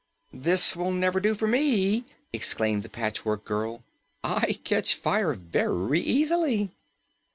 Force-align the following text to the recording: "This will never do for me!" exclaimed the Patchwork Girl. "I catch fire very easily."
"This 0.33 0.75
will 0.75 0.89
never 0.89 1.19
do 1.19 1.35
for 1.35 1.47
me!" 1.47 2.05
exclaimed 2.33 2.81
the 2.81 2.89
Patchwork 2.89 3.45
Girl. 3.45 3.83
"I 4.23 4.53
catch 4.63 4.95
fire 4.95 5.33
very 5.35 6.01
easily." 6.01 6.71